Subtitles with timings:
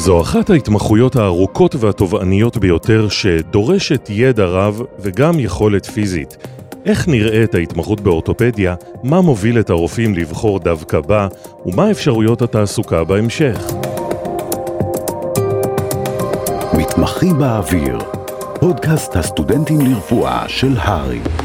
[0.00, 6.36] זו אחת ההתמחויות הארוכות והתובעניות ביותר שדורשת ידע רב וגם יכולת פיזית.
[6.86, 11.28] איך נראית ההתמחות באורתופדיה, מה מוביל את הרופאים לבחור דווקא בה,
[11.66, 13.72] ומה אפשרויות התעסוקה בהמשך.
[16.78, 17.98] מתמחים באוויר,
[18.60, 21.39] פודקאסט הסטודנטים לרפואה של הר"י.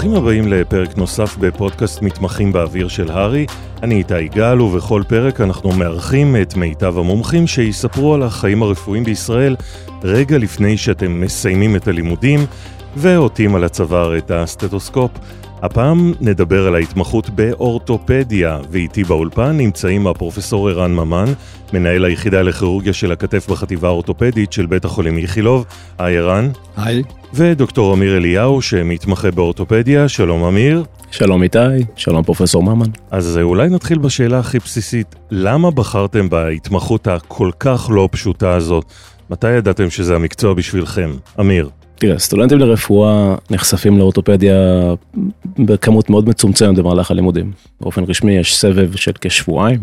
[0.00, 3.46] ברוכים הבאים לפרק נוסף בפודקאסט מתמחים באוויר של הר"י.
[3.82, 9.56] אני איתי גל, ובכל פרק אנחנו מארחים את מיטב המומחים שיספרו על החיים הרפואיים בישראל
[10.02, 12.40] רגע לפני שאתם מסיימים את הלימודים,
[12.96, 15.10] ועוטים על הצוואר את הסטטוסקופ.
[15.62, 21.32] הפעם נדבר על ההתמחות באורתופדיה, ואיתי באולפן נמצאים הפרופסור ערן ממן,
[21.72, 25.64] מנהל היחידה לכירורגיה של הכתף בחטיבה האורתופדית של בית החולים איכילוב.
[25.98, 26.50] היי ערן.
[26.76, 27.02] היי.
[27.34, 30.08] ודוקטור אמיר אליהו, שמתמחה באורתופדיה.
[30.08, 30.84] שלום אמיר.
[31.10, 31.58] שלום איתי,
[31.96, 32.90] שלום פרופסור ממן.
[33.10, 38.84] אז אולי נתחיל בשאלה הכי בסיסית, למה בחרתם בהתמחות הכל כך לא פשוטה הזאת?
[39.30, 41.10] מתי ידעתם שזה המקצוע בשבילכם?
[41.40, 41.70] אמיר.
[42.00, 44.54] תראה, סטודנטים לרפואה נחשפים לאורתופדיה
[45.58, 47.52] בכמות מאוד מצומצמת במהלך הלימודים.
[47.80, 49.80] באופן רשמי יש סבב של כשבועיים.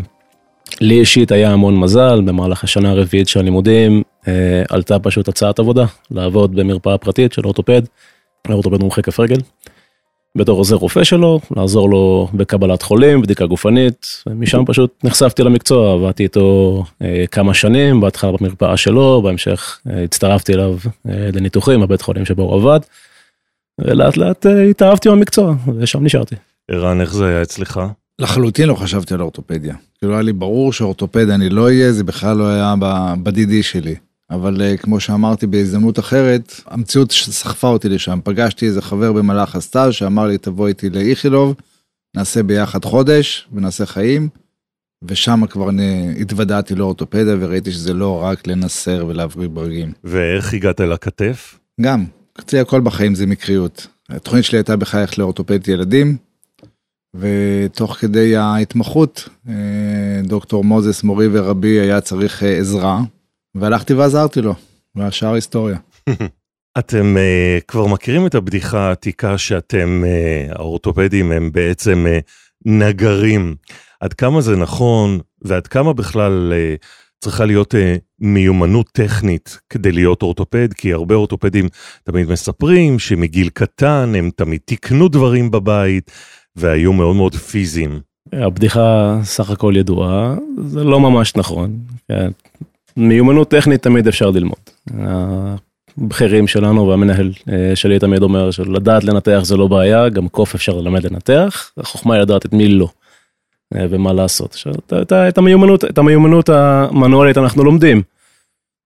[0.82, 5.86] לי אישית היה המון מזל, במהלך השנה הרביעית של הלימודים אה, עלתה פשוט הצעת עבודה,
[6.12, 7.82] לעבוד במרפאה פרטית של אורתופד,
[8.50, 9.40] אורתופד מומחה כף רגל.
[10.36, 16.24] בתור עוזר רופא שלו, לעזור לו בקבלת חולים, בדיקה גופנית, ומשם פשוט נחשפתי למקצוע, עבדתי
[16.24, 20.78] איתו אה, כמה שנים, בהתחלה במרפאה שלו, בהמשך אה, הצטרפתי אליו
[21.10, 22.80] אה, לניתוחים בבית חולים שבו הוא עבד,
[23.82, 26.36] ולאט לאט אה, התאהבתי במקצוע, ושם נשארתי.
[26.72, 27.82] ערן, איך זה היה אצלך?
[28.20, 29.76] לחלוטין לא חשבתי על אורתופדיה.
[29.98, 32.74] כאילו היה לי ברור שאורתופדיה אני לא אהיה, זה בכלל לא היה
[33.24, 33.96] בדידי שלי.
[34.30, 38.20] אבל uh, כמו שאמרתי בהזדמנות אחרת, המציאות סחפה אותי לשם.
[38.24, 41.56] פגשתי איזה חבר במהלך הסטאז' שאמר לי תבוא איתי לאיכילוב,
[42.16, 44.30] נעשה ביחד חודש ונעשה חיים.
[45.04, 45.70] ושם כבר
[46.22, 49.92] התוודעתי לאורתופדיה וראיתי שזה לא רק לנסר ולהבריא ברגים.
[50.04, 51.60] ואיך הגעת לכתף?
[51.82, 52.06] גם,
[52.40, 53.88] אצלי הכל בחיים זה מקריות.
[54.10, 56.18] התוכנית שלי הייתה בכלל ללכת לאורתופדית ילדים,
[57.16, 59.54] ותוך כדי ההתמחות, אה,
[60.24, 63.02] דוקטור מוזס, מורי ורבי, היה צריך אה, עזרה,
[63.60, 64.56] והלכתי ועזרתי לו,
[64.96, 65.78] והשאר היסטוריה.
[66.80, 72.22] אתם uh, כבר מכירים את הבדיחה העתיקה שאתם, uh, האורתופדים הם בעצם uh,
[72.66, 73.56] נגרים.
[74.00, 76.86] עד כמה זה נכון, ועד כמה בכלל uh,
[77.24, 77.78] צריכה להיות uh,
[78.20, 81.68] מיומנות טכנית כדי להיות אורתופד, כי הרבה אורתופדים
[82.04, 86.12] תמיד מספרים שמגיל קטן הם תמיד תיקנו דברים בבית,
[86.56, 88.00] והיו מאוד מאוד פיזיים.
[88.34, 90.36] הבדיחה סך הכל ידועה,
[90.68, 91.80] זה לא ממש נכון.
[92.98, 94.60] מיומנות טכנית תמיד אפשר ללמוד.
[95.98, 100.78] הבכירים שלנו והמנהל אה, שלי תמיד אומר שלדעת לנתח זה לא בעיה, גם קוף אפשר
[100.78, 102.90] ללמד לנתח, החוכמה היא לדעת את מי לא
[103.76, 104.52] אה, ומה לעשות.
[104.54, 108.02] עכשיו, את, את, המיומנות, את המיומנות המנואלית אנחנו לומדים.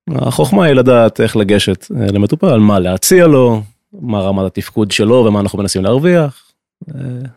[0.10, 3.62] החוכמה היא לדעת איך לגשת אה, למטופל, מה להציע לו,
[4.02, 6.52] מה רמת התפקוד שלו ומה אנחנו מנסים להרוויח.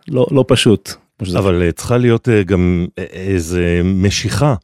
[0.08, 0.92] לא, לא פשוט.
[1.38, 4.54] אבל צריכה להיות גם איזה משיכה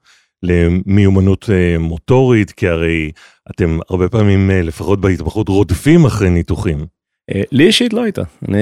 [0.42, 3.10] למיומנות אה, מוטורית, כי הרי
[3.50, 6.86] אתם הרבה פעמים, אה, לפחות בהתמחות, רודפים אחרי ניתוחים.
[7.34, 8.58] אה, לי אישית לא הייתה, אני,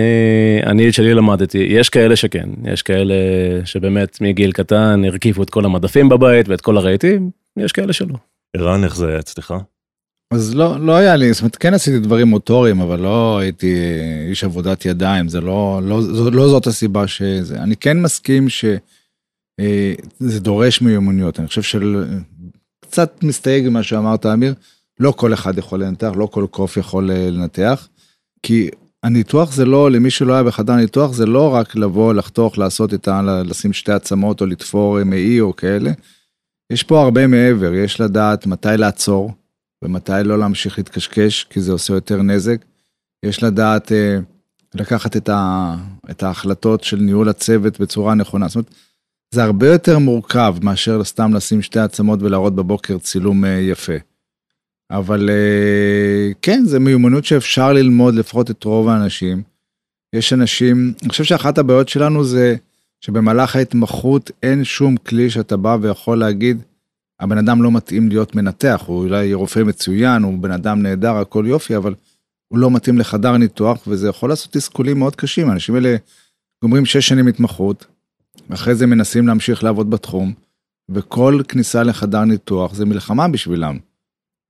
[0.66, 3.14] אני את שלי למדתי, יש כאלה שכן, יש כאלה
[3.64, 8.14] שבאמת מגיל קטן הרכיבו את כל המדפים בבית ואת כל הרהיטים, יש כאלה שלא.
[8.56, 9.54] ערן, איך זה היה אצלך?
[10.34, 13.76] אז לא, לא היה לי, זאת אומרת, כן עשיתי דברים מוטוריים, אבל לא הייתי
[14.28, 17.58] איש עבודת ידיים, זה לא, לא, זו, לא זאת הסיבה שזה.
[17.58, 18.64] אני כן מסכים ש...
[19.60, 24.54] אה, זה דורש מיומנויות, אני חושב שקצת מסתייג ממה שאמרת אמיר,
[25.00, 27.88] לא כל אחד יכול לנתח, לא כל קוף יכול אה, לנתח,
[28.42, 28.70] כי
[29.02, 33.08] הניתוח זה לא, למי שלא היה בחדר ניתוח, זה לא רק לבוא, לחתוך, לעשות את
[33.08, 33.22] ה...
[33.22, 35.92] לשים שתי עצמות או לתפור מעי או כאלה.
[36.72, 39.32] יש פה הרבה מעבר, יש לדעת מתי לעצור
[39.84, 42.64] ומתי לא להמשיך להתקשקש, כי זה עושה יותר נזק.
[43.22, 44.18] יש לדעת אה,
[44.74, 45.74] לקחת את, ה,
[46.10, 48.48] את ההחלטות של ניהול הצוות בצורה נכונה.
[48.48, 48.74] זאת אומרת,
[49.34, 53.92] זה הרבה יותר מורכב מאשר סתם לשים שתי עצמות ולהראות בבוקר צילום אה, יפה.
[54.90, 59.42] אבל אה, כן, זה מיומנות שאפשר ללמוד לפחות את רוב האנשים.
[60.12, 62.56] יש אנשים, אני חושב שאחת הבעיות שלנו זה
[63.00, 66.62] שבמהלך ההתמחות אין שום כלי שאתה בא ויכול להגיד,
[67.20, 71.44] הבן אדם לא מתאים להיות מנתח, הוא אולי רופא מצוין, הוא בן אדם נהדר, הכל
[71.48, 71.94] יופי, אבל
[72.48, 75.50] הוא לא מתאים לחדר ניתוח, וזה יכול לעשות תסכולים מאוד קשים.
[75.50, 75.96] האנשים האלה
[76.62, 77.86] גומרים שש שנים התמחות,
[78.54, 80.32] אחרי זה מנסים להמשיך לעבוד בתחום,
[80.88, 83.78] וכל כניסה לחדר ניתוח זה מלחמה בשבילם.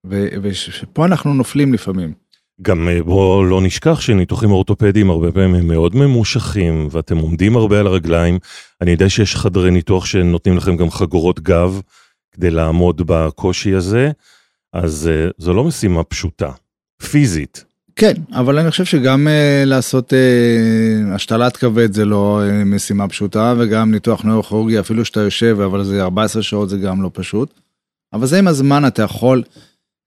[0.05, 2.13] ופה אנחנו נופלים לפעמים.
[2.61, 7.79] גם אה, בואו לא נשכח שניתוחים אורתופדיים הרבה פעמים הם מאוד ממושכים ואתם עומדים הרבה
[7.79, 8.39] על הרגליים.
[8.81, 11.81] אני יודע שיש חדרי ניתוח שנותנים לכם גם חגורות גב
[12.31, 14.11] כדי לעמוד בקושי הזה,
[14.73, 16.51] אז uh, זו לא משימה פשוטה,
[17.11, 17.65] פיזית.
[17.99, 23.53] כן, אבל אני חושב שגם uh, לעשות uh, השתלת כבד זה לא uh, משימה פשוטה,
[23.57, 27.53] וגם ניתוח נוירוכירורגי, אפילו שאתה יושב, אבל זה 14 שעות זה גם לא פשוט.
[28.13, 29.43] אבל זה עם הזמן אתה יכול,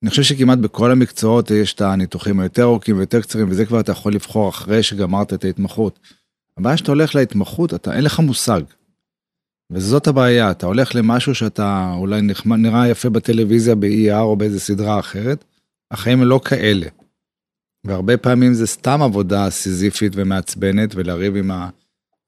[0.03, 3.93] אני חושב שכמעט בכל המקצועות יש את הניתוחים היותר ארוכים ויותר קצרים, וזה כבר אתה
[3.93, 5.99] יכול לבחור אחרי שגמרת את ההתמחות.
[6.59, 8.61] הבעיה שאתה הולך להתמחות, אתה אין לך מושג.
[9.73, 14.99] וזאת הבעיה, אתה הולך למשהו שאתה אולי נחמד, נראה יפה בטלוויזיה, ב-ER או באיזה סדרה
[14.99, 15.45] אחרת,
[15.91, 16.87] החיים הם לא כאלה.
[17.87, 21.51] והרבה פעמים זה סתם עבודה סיזיפית ומעצבנת, ולריב עם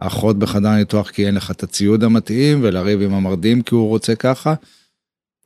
[0.00, 4.14] האחות בחדר ניתוח כי אין לך את הציוד המתאים, ולריב עם המרדים כי הוא רוצה
[4.14, 4.54] ככה.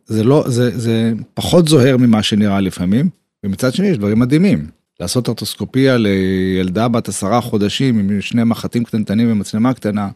[0.07, 3.11] זה לא, זה, זה פחות זוהר ממה שנראה לפעמים,
[3.45, 4.71] ומצד שני יש דברים מדהימים.
[5.01, 10.11] לעשות ארטוסקופיה לילדה בת עשרה חודשים עם שני מחטים קטנטנים ומצלמה קטנה,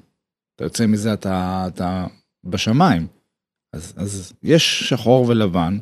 [0.57, 2.07] אתה יוצא מזה, אתה, אתה
[2.45, 3.07] בשמיים.
[3.73, 5.79] אז, אז יש שחור ולבן,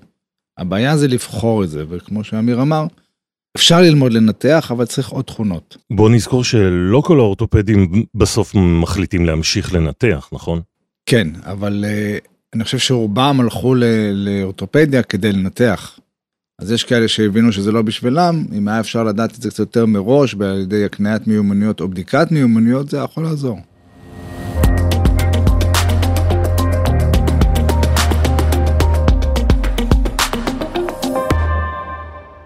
[0.59, 2.87] הבעיה זה לבחור את זה, וכמו שאמיר אמר,
[3.56, 5.76] אפשר ללמוד לנתח, אבל צריך עוד תכונות.
[5.91, 10.61] בוא נזכור שלא כל האורתופדים בסוף מחליטים להמשיך לנתח, נכון?
[11.06, 13.75] כן, אבל uh, אני חושב שרובם הלכו
[14.14, 15.99] לאורתופדיה כדי לנתח.
[16.61, 19.87] אז יש כאלה שהבינו שזה לא בשבילם, אם היה אפשר לדעת את זה קצת יותר
[19.87, 23.58] מראש, על ידי הקניית מיומנויות או בדיקת מיומנויות, זה יכול לעזור.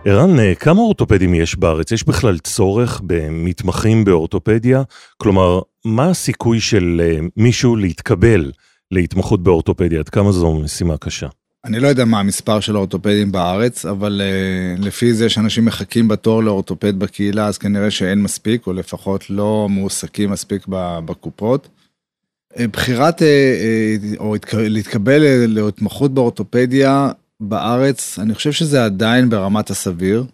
[0.06, 1.92] ערן, אה, כמה אורתופדים יש בארץ?
[1.92, 4.82] יש בכלל צורך במתמחים באורתופדיה?
[5.16, 8.52] כלומר, מה הסיכוי של אה, מישהו להתקבל
[8.90, 9.98] להתמחות באורתופדיה?
[9.98, 11.26] עד כמה זו משימה קשה?
[11.64, 16.42] אני לא יודע מה המספר של האורתופדים בארץ, אבל uh, לפי זה שאנשים מחכים בתור
[16.42, 20.66] לאורתופד בקהילה, אז כנראה שאין מספיק, או לפחות לא מועסקים מספיק
[21.04, 21.68] בקופות.
[22.58, 27.10] בחירת, uh, uh, או להתקבל להתמחות באורתופדיה,
[27.48, 30.24] בארץ, אני חושב שזה עדיין ברמת הסביר.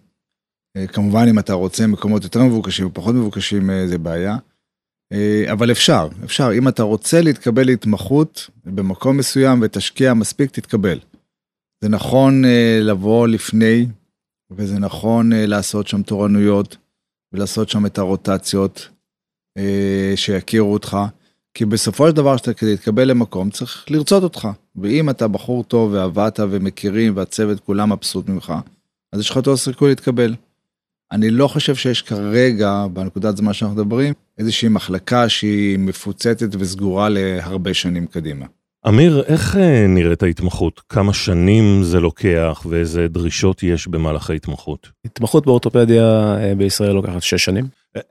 [0.77, 4.37] אה, כמובן, אם אתה רוצה מקומות יותר מבוקשים או פחות מבוקשים, אה, זה בעיה.
[5.13, 6.51] אה, אבל אפשר, אפשר.
[6.59, 10.99] אם אתה רוצה להתקבל להתמחות במקום מסוים ותשקיע מספיק, תתקבל.
[11.85, 12.43] זה נכון
[12.81, 13.87] לבוא לפני,
[14.51, 16.77] וזה נכון לעשות שם תורנויות,
[17.33, 18.89] ולעשות שם את הרוטציות,
[20.17, 20.97] שיכירו אותך.
[21.55, 24.49] כי בסופו של דבר, שאתה כדי להתקבל למקום, צריך לרצות אותך.
[24.77, 28.53] ואם אתה בחור טוב ועבדת ומכירים והצוות כולם מבסוט ממך,
[29.13, 30.35] אז יש לך יותר סיכוי להתקבל.
[31.13, 37.75] אני לא חושב שיש כרגע, בנקודת זמן שאנחנו מדברים, איזושהי מחלקה שהיא מפוצצת וסגורה להרבה
[37.75, 38.47] שנים קדימה.
[38.89, 40.81] אמיר, איך אה, נראית ההתמחות?
[40.89, 44.89] כמה שנים זה לוקח ואיזה דרישות יש במהלך ההתמחות?
[45.05, 47.65] התמחות באורתופדיה אה, בישראל לוקחת 6 שנים.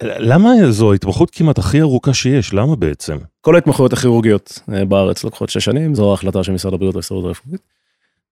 [0.03, 2.53] למה זו ההתמחות כמעט הכי ארוכה שיש?
[2.53, 3.17] למה בעצם?
[3.41, 7.61] כל ההתמחויות הכירורגיות אה, בארץ לוקחות 6 שנים, זו ההחלטה של משרד הבריאות וההסתדרות הרפואית.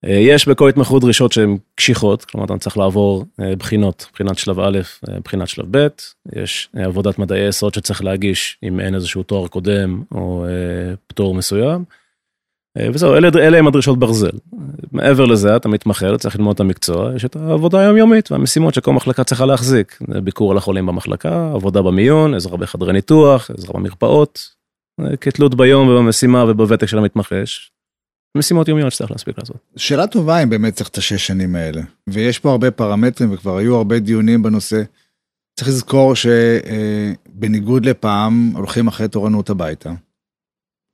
[0.03, 4.79] יש בכל התמחות דרישות שהן קשיחות, כלומר אתה צריך לעבור בחינות, בחינת שלב א',
[5.23, 5.88] בחינת שלב ב',
[6.35, 10.45] יש עבודת מדעי יסוד שצריך להגיש אם אין איזשהו תואר קודם או
[11.07, 11.83] פטור מסוים.
[12.79, 14.38] אה, וזהו, אלה, אלה הם הדרישות ברזל.
[14.91, 19.24] מעבר לזה, אתה מתמחה, צריך ללמוד את המקצוע, יש את העבודה היומיומית והמשימות שכל מחלקה
[19.24, 20.00] צריכה להחזיק.
[20.24, 24.49] ביקור על החולים במחלקה, עבודה במיון, עזרה בחדרי ניתוח, עזרה במרפאות.
[25.02, 27.71] אה, כתלות ביום ובמשימה ובוותק של המתמחה, יש
[28.37, 29.57] משימות יומיות שצריך להספיק לעשות.
[29.75, 31.81] שאלה טובה אם באמת צריך את השש שנים האלה.
[32.09, 34.81] ויש פה הרבה פרמטרים וכבר היו הרבה דיונים בנושא.
[35.59, 39.92] צריך לזכור שבניגוד לפעם הולכים אחרי תורנות הביתה.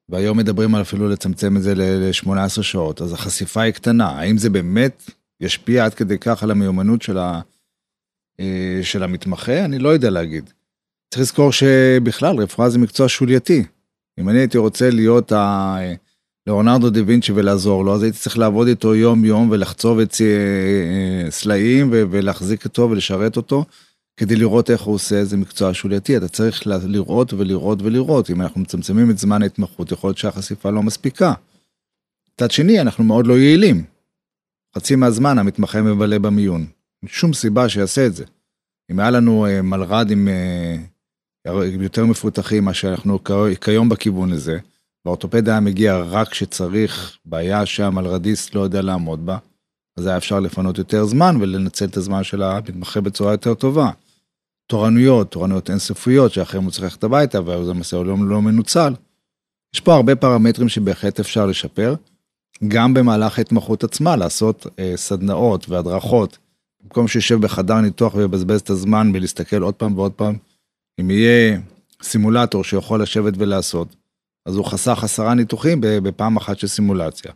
[0.09, 4.09] והיום מדברים על אפילו לצמצם את זה ל-18 שעות, אז החשיפה היא קטנה.
[4.09, 7.41] האם זה באמת ישפיע עד כדי כך על המיומנות של, ה,
[8.39, 9.65] אה, של המתמחה?
[9.65, 10.49] אני לא יודע להגיד.
[11.13, 13.63] צריך לזכור שבכלל רפואה זה מקצוע שולייתי.
[14.19, 15.77] אם אני הייתי רוצה להיות ה...
[16.47, 20.25] לאורנרדו דה וינצ'י ולעזור לו, אז הייתי צריך לעבוד איתו יום יום ולחצוב את אה,
[21.25, 23.65] אה, סלעים ולהחזיק אותו ולשרת אותו.
[24.17, 28.29] כדי לראות איך הוא עושה איזה מקצוע שולייתי, אתה צריך לראות ולראות ולראות.
[28.29, 31.33] אם אנחנו מצמצמים את זמן ההתמחות, יכול להיות שהחשיפה לא מספיקה.
[32.33, 33.83] מצד שני, אנחנו מאוד לא יעילים.
[34.75, 36.61] חצי מהזמן המתמחה מבלה במיון.
[37.01, 38.25] אין שום סיבה שיעשה את זה.
[38.91, 40.75] אם היה לנו אה, מלר"דים אה,
[41.81, 43.19] יותר מפותחים, מה שאנחנו
[43.61, 44.57] כיום בכיוון הזה,
[45.05, 49.37] והאורתופד היה מגיע רק כשצריך בעיה שהמלרדיסט לא יודע לעמוד בה,
[49.97, 53.89] אז היה אפשר לפנות יותר זמן ולנצל את הזמן של המתמחה בצורה יותר טובה.
[54.67, 58.93] תורנויות, תורנויות אינסופיות שאחריהם הוא צריך ללכת הביתה ואז המסע הוא לא, לא מנוצל.
[59.73, 61.95] יש פה הרבה פרמטרים שבהחלט אפשר לשפר.
[62.67, 66.37] גם במהלך ההתמחות עצמה לעשות אה, סדנאות והדרכות
[66.83, 70.37] במקום שישב בחדר ניתוח ויבזבז את הזמן ולהסתכל עוד פעם ועוד פעם,
[71.01, 71.59] אם יהיה
[72.01, 73.95] סימולטור שיכול לשבת ולעשות,
[74.45, 77.31] אז הוא חסך עשרה ניתוחים בפעם אחת של סימולציה.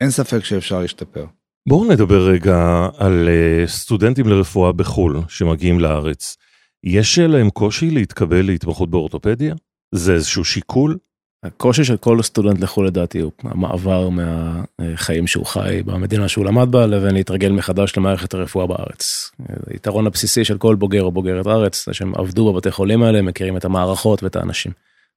[0.00, 1.26] אין ספק שאפשר להשתפר.
[1.68, 6.36] בואו נדבר רגע על אה, סטודנטים לרפואה בחו"ל שמגיעים לארץ.
[6.84, 9.54] יש להם קושי להתקבל להתמחות באורתופדיה?
[9.94, 10.98] זה איזשהו שיקול?
[11.44, 16.86] הקושי של כל סטודנט לחו"ל לדעתי הוא המעבר מהחיים שהוא חי במדינה שהוא למד בה
[16.86, 19.30] לבין להתרגל מחדש למערכת הרפואה בארץ.
[19.70, 23.56] היתרון הבסיסי של כל בוגר או בוגרת ארץ זה שהם עבדו בבתי חולים האלה, מכירים
[23.56, 24.72] את המערכות ואת האנשים.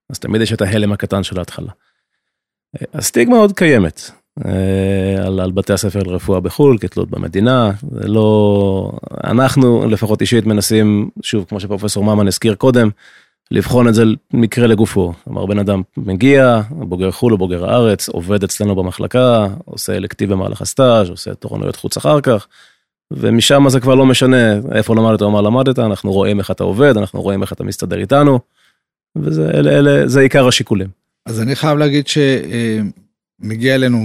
[0.10, 1.72] אז תמיד יש את ההלם הקטן של ההתחלה.
[2.93, 4.12] הסטיגמה עוד קיימת
[5.25, 8.91] על, על בתי הספר לרפואה בחו"ל כתלות במדינה, זה לא,
[9.23, 12.89] אנחנו לפחות אישית מנסים, שוב כמו שפרופסור ממן הזכיר קודם,
[13.51, 15.13] לבחון את זה מקרה לגופו.
[15.23, 20.61] כלומר, בן אדם מגיע, בוגר חו"ל או בוגר הארץ, עובד אצלנו במחלקה, עושה אלקטיב במהלך
[20.61, 22.47] הסטאז', עושה תורנויות חוץ אחר כך,
[23.11, 26.97] ומשם זה כבר לא משנה איפה למדת או מה למדת, אנחנו רואים איך אתה עובד,
[26.97, 28.39] אנחנו רואים איך אתה מסתדר איתנו,
[29.15, 30.87] וזה אלה, אלה, זה עיקר השיקולים.
[31.25, 32.07] אז אני חייב להגיד
[33.43, 34.00] שמגיע אלינו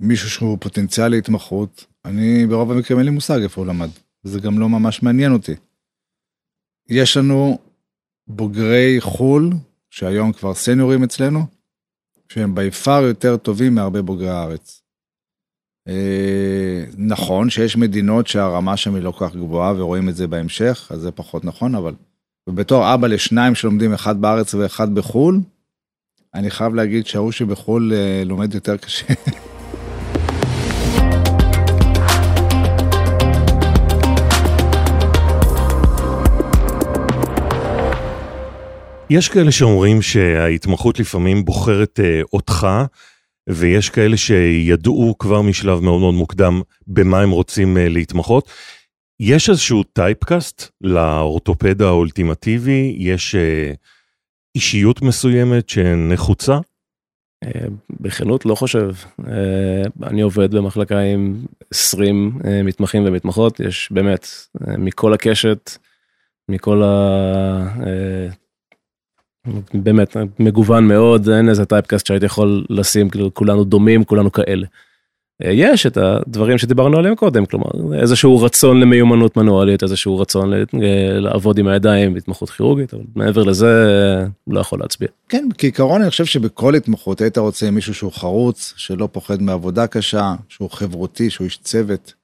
[0.00, 3.88] מישהו שהוא פוטנציאל להתמחות, אני ברוב המקרים אין לי מושג איפה הוא למד,
[4.24, 5.54] וזה גם לא ממש מעניין אותי.
[6.88, 7.58] יש לנו
[8.28, 9.50] בוגרי חו"ל,
[9.90, 11.46] שהיום כבר סניורים אצלנו,
[12.28, 14.82] שהם בי פאר יותר טובים מהרבה בוגרי הארץ.
[15.88, 20.88] אה, נכון שיש מדינות שהרמה שם היא לא כל כך גבוהה ורואים את זה בהמשך,
[20.90, 21.94] אז זה פחות נכון, אבל
[22.48, 25.40] ובתור אבא לשניים שלומדים אחד בארץ ואחד בחו"ל,
[26.36, 29.06] אני חייב להגיד שההוא שבחו"ל אה, לומד יותר קשה.
[39.10, 42.66] יש כאלה שאומרים שההתמחות לפעמים בוחרת אה, אותך,
[43.48, 48.50] ויש כאלה שידעו כבר משלב מאוד מאוד מוקדם במה הם רוצים אה, להתמחות.
[49.20, 52.96] יש איזשהו טייפקאסט לאורתופד האולטימטיבי?
[52.98, 53.72] יש אה,
[54.56, 56.58] אישיות מסוימת שנחוצה?
[57.44, 57.50] אה,
[58.00, 58.90] בכנות לא חושב.
[59.28, 61.36] אה, אני עובד במחלקה עם
[61.70, 64.26] 20 אה, מתמחים ומתמחות, יש באמת
[64.78, 65.70] מכל הקשת,
[66.48, 67.74] מכל ה...
[69.74, 74.66] באמת מגוון מאוד אין איזה טייפקאסט שהייתי יכול לשים כאילו כולנו דומים כולנו כאלה.
[75.44, 80.62] אה, יש את הדברים שדיברנו עליהם קודם כלומר איזשהו רצון למיומנות מנואלית איזשהו רצון אה,
[81.20, 83.66] לעבוד עם הידיים התמחות כירורגית אבל מעבר לזה
[84.46, 85.08] לא יכול להצביע.
[85.28, 90.34] כן כעיקרון אני חושב שבכל התמחות היית רוצה מישהו שהוא חרוץ שלא פוחד מעבודה קשה
[90.48, 92.14] שהוא חברותי שהוא איש צוות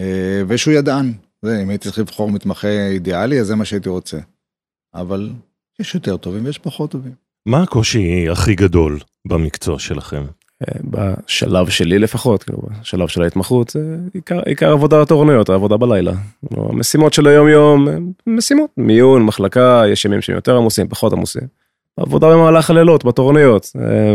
[0.00, 1.12] אה, ושהוא ידען.
[1.42, 4.18] זה, אם הייתי צריך לבחור מתמחה אידיאלי אז זה מה שהייתי רוצה.
[4.94, 5.30] אבל
[5.80, 7.12] יש יותר טובים ויש פחות טובים.
[7.48, 10.24] מה הקושי הכי גדול במקצוע שלכם?
[10.62, 16.12] אה, בשלב שלי לפחות, כאילו, בשלב של ההתמחות, זה עיקר, עיקר עבודה התורנויות, העבודה בלילה.
[16.48, 17.86] כאילו, המשימות של היום יום
[18.26, 21.42] משימות, מיון, מחלקה, יש ימים שהם יותר עמוסים, פחות עמוסים.
[21.96, 23.70] עבודה במהלך הלילות, בתורנויות,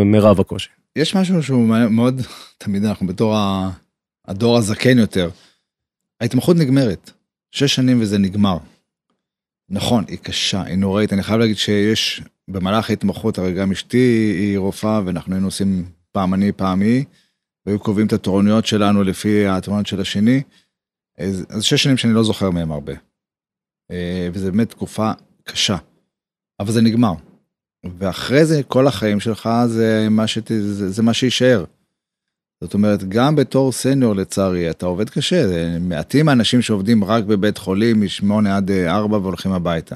[0.06, 0.70] מרב הקושי.
[0.96, 2.22] יש משהו שהוא מאוד,
[2.58, 3.36] תמיד אנחנו בתור
[4.28, 5.30] הדור הזקן יותר,
[6.22, 7.12] ההתמחות נגמרת,
[7.52, 8.58] שש שנים וזה נגמר.
[9.70, 14.58] נכון, היא קשה, היא נוראית, אני חייב להגיד שיש במהלך ההתמחות, הרי גם אשתי היא
[14.58, 17.06] רופאה ואנחנו היינו עושים פעם אני, פעם היא,
[17.66, 20.42] והיו קובעים את התורנויות שלנו לפי התורנויות של השני.
[21.18, 22.94] אז, אז שש שנים שאני לא זוכר מהם הרבה.
[23.92, 25.12] אה, וזה באמת תקופה
[25.44, 25.78] קשה,
[26.60, 27.14] אבל זה נגמר.
[27.98, 31.66] ואחרי זה כל החיים שלך זה מה, שת, זה, זה מה שיישאר.
[32.64, 35.46] זאת אומרת, גם בתור סניור לצערי, אתה עובד קשה,
[35.80, 39.96] מעטים האנשים שעובדים רק בבית חולים משמונה עד ארבע והולכים הביתה.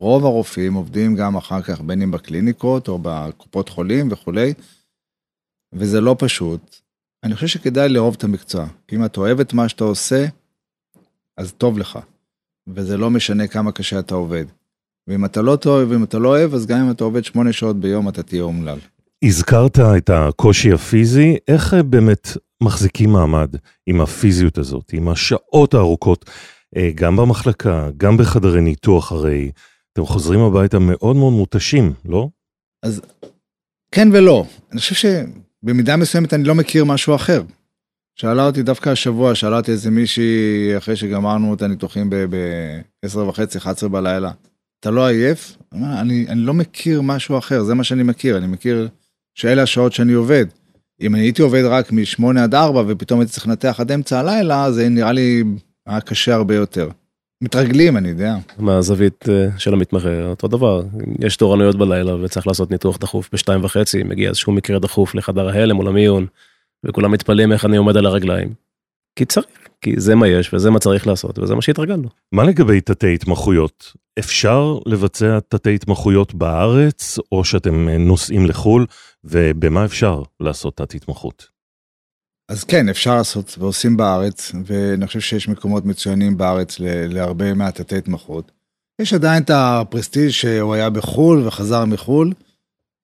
[0.00, 4.54] רוב הרופאים עובדים גם אחר כך בין אם בקליניקות או בקופות חולים וכולי,
[5.72, 6.76] וזה לא פשוט.
[7.24, 8.66] אני חושב שכדאי לאהוב את המקצוע.
[8.92, 10.26] אם אתה אוהב את מה שאתה עושה,
[11.36, 11.98] אז טוב לך.
[12.66, 14.44] וזה לא משנה כמה קשה אתה עובד.
[15.06, 17.80] ואם אתה לא טוב, ואם אתה לא אוהב, אז גם אם אתה עובד שמונה שעות
[17.80, 18.78] ביום, אתה תהיה אומלל.
[19.24, 22.28] הזכרת את הקושי הפיזי, איך באמת
[22.62, 23.54] מחזיקים מעמד
[23.86, 26.30] עם הפיזיות הזאת, עם השעות הארוכות,
[26.76, 29.50] אה, גם במחלקה, גם בחדרי ניתוח הרי,
[29.92, 32.28] אתם חוזרים הביתה מאוד מאוד מותשים, לא?
[32.82, 33.00] אז
[33.92, 34.44] כן ולא.
[34.72, 34.94] אני חושב
[35.64, 37.42] שבמידה מסוימת אני לא מכיר משהו אחר.
[38.14, 43.88] שאלה אותי דווקא השבוע, שאלה אותי איזה מישהי אחרי שגמרנו את הניתוחים ב-10 וחצי, 11
[43.88, 44.30] בלילה.
[44.80, 45.56] אתה לא עייף?
[45.72, 48.88] אני, אני לא מכיר משהו אחר, זה מה שאני מכיר, אני מכיר
[49.34, 50.46] שאלה השעות שאני עובד.
[51.00, 54.72] אם אני הייתי עובד רק מ-8 עד 4 ופתאום הייתי צריך לנתח עד אמצע הלילה,
[54.72, 55.44] זה נראה לי
[55.86, 56.88] היה קשה הרבה יותר.
[57.42, 58.36] מתרגלים, אני יודע.
[58.58, 60.82] מהזווית אה, של המתמחה, אותו דבר.
[61.18, 65.78] יש תורנויות בלילה וצריך לעשות ניתוח דחוף בשתיים וחצי, מגיע איזשהו מקרה דחוף לחדר ההלם
[65.78, 66.26] או למיון,
[66.84, 68.54] וכולם מתפלאים איך אני עומד על הרגליים.
[69.16, 69.46] כי צריך,
[69.80, 72.08] כי זה מה יש וזה מה צריך לעשות וזה מה שהתרגלנו.
[72.32, 73.92] מה לגבי תתי התמחויות?
[74.18, 78.86] אפשר לבצע תתי התמחויות בארץ, או שאתם נוסעים לחו"ל,
[79.24, 81.57] ובמה אפשר לעשות תת התמחות?
[82.48, 88.52] אז כן, אפשר לעשות ועושים בארץ, ואני חושב שיש מקומות מצוינים בארץ להרבה מהתתי התמחות.
[89.00, 92.32] יש עדיין את הפרסטיג' שהוא היה בחו"ל וחזר מחו"ל,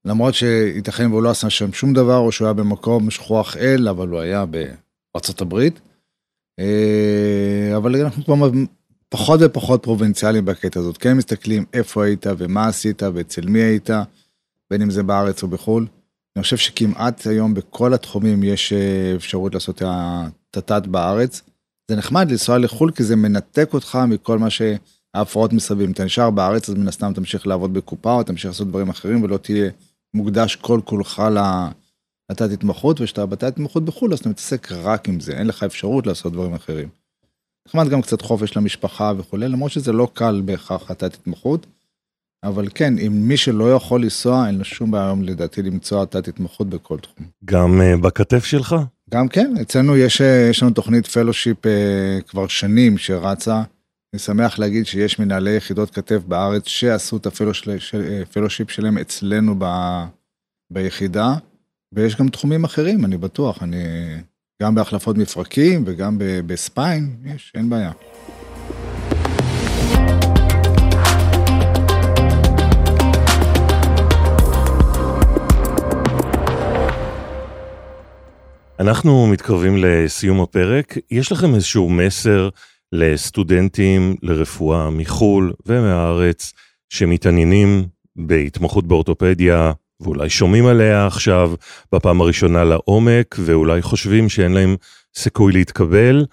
[0.05, 4.09] למרות שייתכן והוא לא עשה שם שום דבר, או שהוא היה במקום שכוח אל, אבל
[4.09, 5.81] הוא היה בארצות הברית.
[6.59, 8.51] אה, אבל אנחנו כבר
[9.09, 13.91] פחות ופחות פרובינציאליים בקטע הזאת, כן מסתכלים איפה היית ומה עשית ואצל מי היית,
[14.71, 15.87] בין אם זה בארץ או בחו"ל.
[16.37, 21.43] אני חושב שכמעט היום בכל התחומים יש אה, אפשרות לעשות את התת בארץ.
[21.91, 25.87] זה נחמד לנסוע לחו"ל כי זה מנתק אותך מכל מה שההפרעות מסביב.
[25.87, 29.23] אם אתה נשאר בארץ אז מן הסתם תמשיך לעבוד בקופה או תמשיך לעשות דברים אחרים
[29.23, 29.71] ולא תהיה
[30.14, 31.23] מוקדש כל כולך
[32.31, 36.07] לתת התמחות וכשאתה בתת התמחות בחו"ל אז אתה מתעסק רק עם זה אין לך אפשרות
[36.07, 36.88] לעשות דברים אחרים.
[37.69, 41.67] נחמד גם קצת חופש למשפחה וכולי למרות שזה לא קל בהכרח לתת התמחות.
[42.45, 46.29] אבל כן, אם מי שלא יכול לנסוע, אין לו שום בעיה היום לדעתי למצוא תת
[46.29, 47.27] התמחות בכל תחום.
[47.45, 48.77] גם אה, בכתף שלך?
[49.11, 51.69] גם כן, אצלנו יש, אה, יש לנו תוכנית fellowship אה,
[52.29, 53.63] כבר שנים שרצה.
[54.13, 59.65] אני שמח להגיד שיש מנהלי יחידות כתף בארץ שעשו את ה fellowship שלהם אצלנו ב,
[60.71, 61.35] ביחידה,
[61.95, 63.85] ויש גם תחומים אחרים, אני בטוח, אני
[64.63, 67.93] גם בהחלפות מפרקים וגם בספיין, יש, אין בעיה.
[78.81, 80.99] אנחנו מתקרבים לסיום הפרק.
[81.11, 82.49] יש לכם איזשהו מסר
[82.93, 86.52] לסטודנטים לרפואה מחו"ל ומהארץ
[86.88, 91.52] שמתעניינים בהתמחות באורתופדיה ואולי שומעים עליה עכשיו
[91.93, 94.76] בפעם הראשונה לעומק ואולי חושבים שאין להם
[95.16, 96.26] סיכוי להתקבל.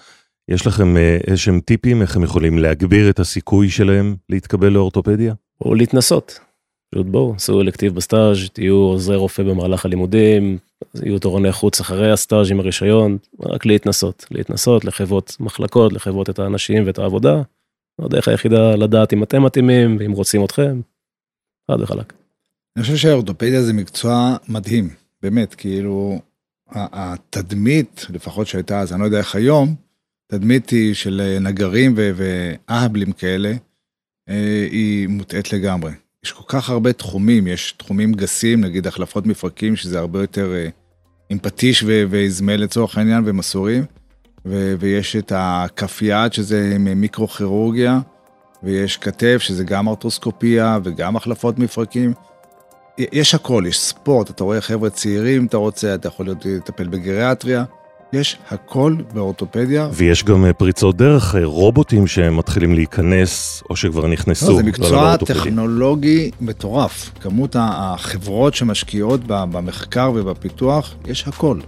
[0.50, 5.33] יש לכם אה, איזשהם טיפים איך הם יכולים להגביר את הסיכוי שלהם להתקבל לאורתופדיה?
[5.62, 6.39] או להתנסות.
[6.95, 10.58] פשוט בואו, עשו אלקטיב בסטאז', תהיו עוזרי רופא במהלך הלימודים,
[11.04, 16.88] יהיו תורני חוץ אחרי הסטאז' עם הרישיון, רק להתנסות, להתנסות, לחוות מחלקות, לחוות את האנשים
[16.88, 17.41] ואת העבודה.
[17.99, 20.82] הדרך היחידה לדעת אם אתם מתאימים ואם רוצים אתכם,
[21.71, 22.13] חד וחלק.
[22.75, 24.89] אני חושב שהאורתופדיה זה מקצוע מדהים,
[25.21, 26.19] באמת, כאילו,
[26.71, 29.75] התדמית, לפחות שהייתה אז, אני לא יודע איך היום,
[30.27, 33.54] תדמית היא של נגרים ואהבלים כאלה,
[34.30, 35.91] אה, היא מוטעית לגמרי.
[36.25, 40.67] יש כל כך הרבה תחומים, יש תחומים גסים, נגיד החלפות מפרקים, שזה הרבה יותר אה,
[41.29, 43.86] עם פטיש ואזמל לצורך העניין ומסורים,
[44.45, 47.99] ו- ויש את הכף יד, שזה מיקרו-כירורגיה,
[48.63, 52.13] ויש כתף, שזה גם ארטרוסקופיה וגם החלפות מפרקים.
[52.97, 57.63] יש הכל, יש ספורט, אתה רואה חבר'ה צעירים, אתה רוצה, אתה יכול לטפל בגריאטריה.
[58.13, 59.89] יש הכל באורתופדיה.
[59.93, 64.52] ויש גם אה, פריצות דרך, אה, רובוטים שמתחילים להיכנס, או שכבר נכנסו.
[64.52, 67.12] לא, זה מקצוע טכנולוגי מטורף.
[67.19, 71.60] כמות החברות שמשקיעות במחקר ובפיתוח, יש הכל.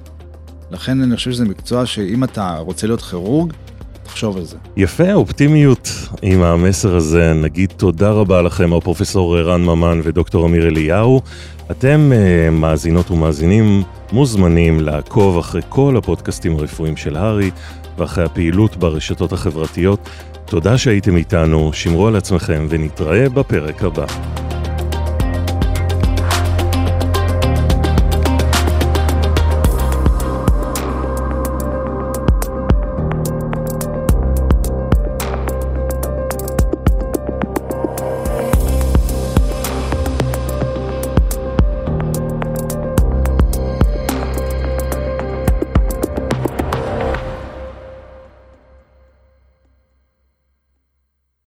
[0.71, 3.53] לכן אני חושב שזה מקצוע שאם אתה רוצה להיות כירורג,
[4.03, 4.57] תחשוב על זה.
[4.77, 5.89] יפה, אופטימיות.
[6.21, 11.21] עם המסר הזה נגיד תודה רבה לכם, הפרופסור רן ממן ודוקטור אמיר אליהו.
[11.71, 17.51] אתם uh, מאזינות ומאזינים מוזמנים לעקוב אחרי כל הפודקאסטים הרפואיים של הארי
[17.97, 20.09] ואחרי הפעילות ברשתות החברתיות.
[20.45, 24.05] תודה שהייתם איתנו, שמרו על עצמכם ונתראה בפרק הבא.